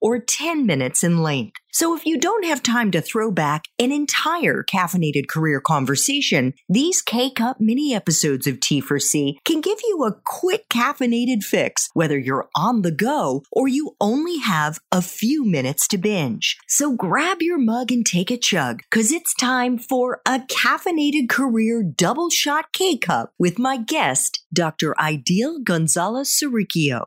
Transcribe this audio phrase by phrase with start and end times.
[0.00, 1.56] or 10 minutes in length.
[1.72, 7.00] So if you don't have time to throw back an entire caffeinated career conversation, these
[7.00, 12.82] K-Cup mini episodes of T4C can give you a quick caffeinated fix, whether you're on
[12.82, 16.58] the go or you only have a few minutes to binge.
[16.66, 21.84] So grab your mug and take a chug, cause it's time for a caffeinated career
[21.84, 24.94] double shot K-Cup with my guest, Dr.
[24.98, 27.04] Aidyl Gonzalez Serricchio.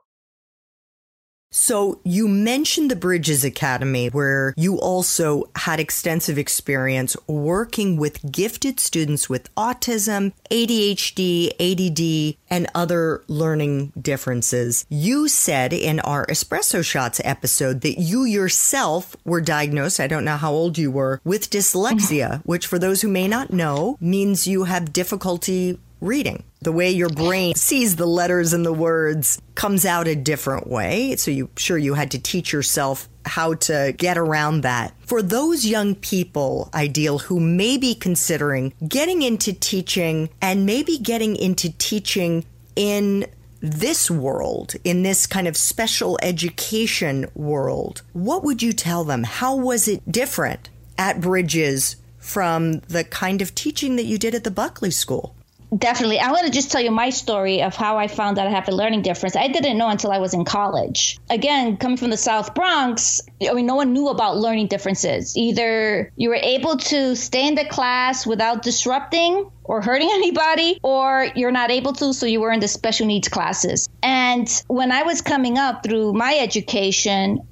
[1.56, 8.80] So you mentioned the Bridges Academy where you also had extensive experience working with gifted
[8.80, 14.84] students with autism, ADHD, ADD, and other learning differences.
[14.90, 20.38] You said in our Espresso Shots episode that you yourself were diagnosed, I don't know
[20.38, 24.64] how old you were, with dyslexia, which for those who may not know means you
[24.64, 26.44] have difficulty reading.
[26.62, 31.16] The way your brain sees the letters and the words comes out a different way.
[31.16, 34.94] So you sure you had to teach yourself how to get around that.
[35.06, 41.36] For those young people, Aidyl, who may be considering getting into teaching and maybe getting
[41.36, 43.26] into teaching in
[43.62, 49.24] this world, in this kind of special education world, what would you tell them?
[49.24, 54.44] How was it different at Bridges from the kind of teaching that you did at
[54.44, 55.36] the Buckley School?
[55.78, 56.20] Definitely.
[56.20, 58.68] I want to just tell you my story of how I found out I have
[58.68, 59.36] a learning difference.
[59.36, 61.18] I didn't know until I was in college.
[61.30, 65.36] Again, coming from the South Bronx, I mean, no one knew about learning differences.
[65.36, 71.28] Either you were able to stay in the class without disrupting or hurting anybody, or
[71.36, 73.90] you're not able to, so you were in the special needs classes.
[74.04, 77.48] And when I was coming up through my education,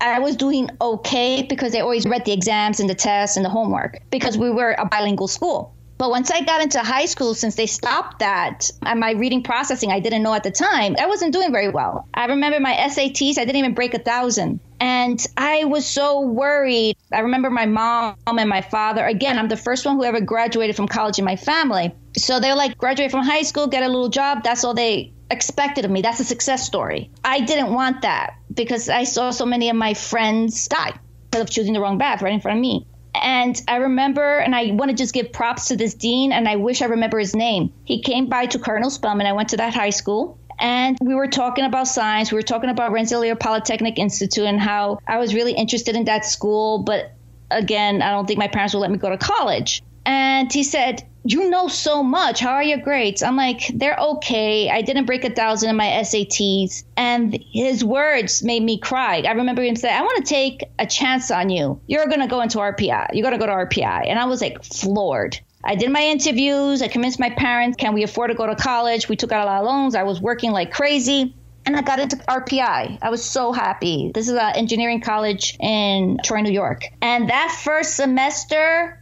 [0.00, 3.50] I was doing okay because I always read the exams and the tests and the
[3.50, 5.74] homework because we were a bilingual school.
[6.00, 9.92] But once I got into high school, since they stopped that and my reading processing,
[9.92, 12.08] I didn't know at the time, I wasn't doing very well.
[12.14, 14.60] I remember my SATs, I didn't even break a thousand.
[14.80, 16.96] And I was so worried.
[17.12, 19.04] I remember my mom and my father.
[19.04, 21.94] Again, I'm the first one who ever graduated from college in my family.
[22.16, 24.42] So they're like, graduate from high school, get a little job.
[24.42, 26.00] That's all they expected of me.
[26.00, 27.10] That's a success story.
[27.22, 30.98] I didn't want that because I saw so many of my friends die
[31.30, 32.86] because of choosing the wrong path right in front of me.
[33.20, 36.56] And I remember, and I want to just give props to this dean, and I
[36.56, 37.72] wish I remember his name.
[37.84, 39.26] He came by to Cardinal Spellman.
[39.26, 40.38] I went to that high school.
[40.58, 42.30] And we were talking about science.
[42.30, 46.26] We were talking about Rensselaer Polytechnic Institute and how I was really interested in that
[46.26, 46.82] school.
[46.82, 47.12] But
[47.50, 49.82] again, I don't think my parents will let me go to college.
[50.04, 52.40] And he said, you know so much.
[52.40, 53.22] How are your grades?
[53.22, 54.70] I'm like, they're okay.
[54.70, 56.84] I didn't break a thousand in my SATs.
[56.96, 59.22] And his words made me cry.
[59.26, 61.80] I remember him say, I want to take a chance on you.
[61.86, 63.10] You're going to go into RPI.
[63.12, 64.08] You're going to go to RPI.
[64.08, 65.38] And I was like floored.
[65.62, 66.80] I did my interviews.
[66.80, 69.08] I convinced my parents, can we afford to go to college?
[69.08, 69.94] We took out a lot of loans.
[69.94, 71.34] I was working like crazy.
[71.66, 72.98] And I got into RPI.
[73.02, 74.10] I was so happy.
[74.14, 76.84] This is an engineering college in Troy, New York.
[77.02, 78.99] And that first semester,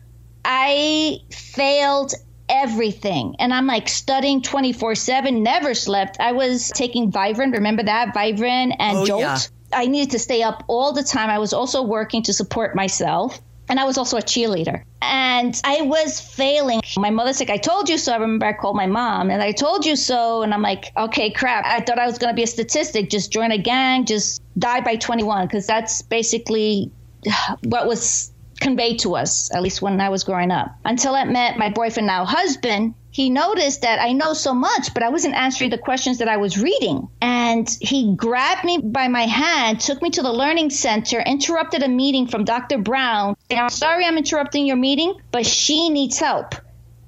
[0.50, 2.14] I failed
[2.48, 3.36] everything.
[3.38, 6.16] And I'm like studying 24 7, never slept.
[6.18, 8.14] I was taking Vivarin, remember that?
[8.14, 9.20] Vivarin and oh, Jolt.
[9.20, 9.38] Yeah.
[9.74, 11.28] I needed to stay up all the time.
[11.28, 13.38] I was also working to support myself.
[13.68, 14.82] And I was also a cheerleader.
[15.02, 16.80] And I was failing.
[16.96, 18.14] My mother's like, I told you so.
[18.14, 20.40] I remember I called my mom and I told you so.
[20.40, 21.66] And I'm like, okay, crap.
[21.66, 23.10] I thought I was going to be a statistic.
[23.10, 25.46] Just join a gang, just die by 21.
[25.46, 26.90] Because that's basically
[27.64, 30.76] what was conveyed to us, at least when I was growing up.
[30.84, 35.02] Until I met my boyfriend, now husband, he noticed that I know so much, but
[35.02, 37.08] I wasn't answering the questions that I was reading.
[37.20, 41.88] And he grabbed me by my hand, took me to the learning center, interrupted a
[41.88, 42.78] meeting from Dr.
[42.78, 43.36] Brown.
[43.50, 46.54] I'm sorry I'm interrupting your meeting, but she needs help.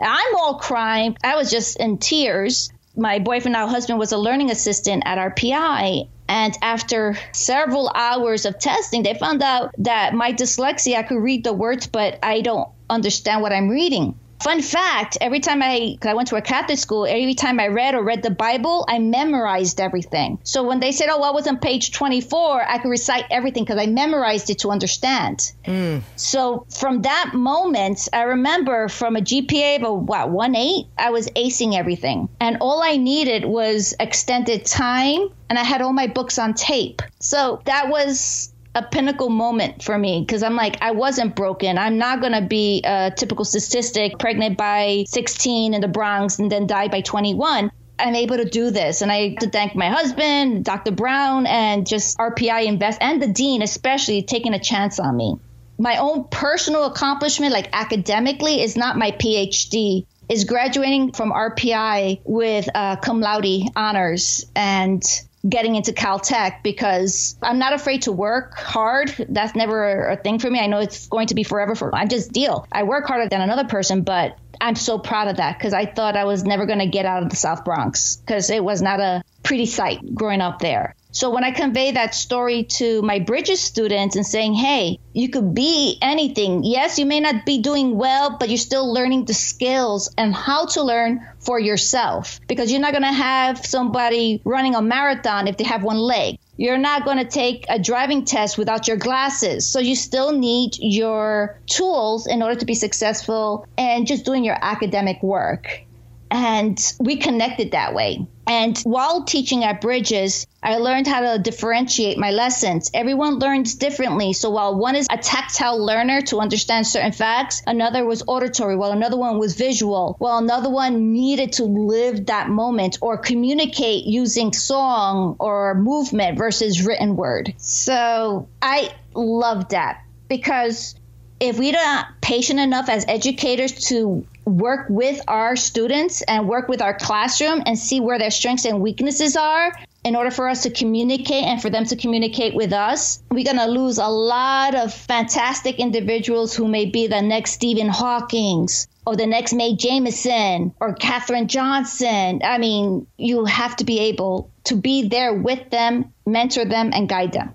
[0.03, 1.17] I'm all crying.
[1.23, 2.73] I was just in tears.
[2.97, 6.09] My boyfriend, now husband, was a learning assistant at RPI.
[6.31, 11.43] And after several hours of testing, they found out that my dyslexia, I could read
[11.43, 14.15] the words, but I don't understand what I'm reading.
[14.43, 17.95] Fun fact every time I, I went to a Catholic school, every time I read
[17.95, 20.39] or read the Bible, I memorized everything.
[20.45, 23.79] So when they said, oh, what was on page 24, I could recite everything because
[23.79, 25.53] I memorized it to understand.
[25.65, 26.03] Mm.
[26.17, 31.29] So from that moment, I remember from a GPA of what, 1 8, I was
[31.31, 32.29] acing everything.
[32.41, 37.03] And all I needed was extended time, and I had all my books on tape.
[37.19, 41.77] So that was a pinnacle moment for me because I'm like, I wasn't broken.
[41.77, 46.51] I'm not going to be a typical statistic, pregnant by 16 in the Bronx and
[46.51, 47.71] then die by 21.
[47.99, 49.03] I'm able to do this.
[49.03, 50.93] And I to thank my husband, Dr.
[50.93, 55.37] Brown, and just RPI Invest and the dean, especially taking a chance on me.
[55.79, 60.07] My own personal accomplishment, like academically, is not my PhD.
[60.29, 65.03] Is graduating from RPI with uh, cum laude honors and
[65.49, 69.15] getting into Caltech because I'm not afraid to work hard.
[69.29, 70.59] That's never a thing for me.
[70.61, 72.67] I know it's going to be forever for I just deal.
[72.71, 76.17] I work harder than another person, but I'm so proud of that because I thought
[76.17, 79.01] I was never going to get out of the South Bronx because it was not
[79.01, 80.95] a pretty sight growing up there.
[81.13, 85.55] So when I convey that story to my Bridges students and saying, hey, you could
[85.55, 86.63] be anything.
[86.63, 90.67] Yes, you may not be doing well, but you're still learning the skills and how
[90.67, 95.57] to learn for yourself because you're not going to have somebody running a marathon if
[95.57, 96.39] they have one leg.
[96.57, 99.67] You're not going to take a driving test without your glasses.
[99.67, 104.59] So you still need your tools in order to be successful and just doing your
[104.61, 105.83] academic work.
[106.31, 108.27] And we connected that way.
[108.51, 112.91] And while teaching at Bridges, I learned how to differentiate my lessons.
[112.93, 114.33] Everyone learns differently.
[114.33, 118.91] So while one is a tactile learner to understand certain facts, another was auditory, while
[118.91, 124.53] another one was visual, while another one needed to live that moment or communicate using
[124.53, 127.55] song or movement versus written word.
[127.59, 130.97] So I love that because
[131.39, 136.83] if we're not patient enough as educators to work with our students and work with
[136.83, 139.73] our classroom and see where their strengths and weaknesses are
[140.05, 143.59] in order for us to communicate and for them to communicate with us, we're going
[143.59, 149.17] to lose a lot of fantastic individuals who may be the next Stephen Hawking's or
[149.17, 152.41] the next Mae Jemison or Katherine Johnson.
[152.45, 157.09] I mean, you have to be able to be there with them, mentor them, and
[157.09, 157.55] guide them.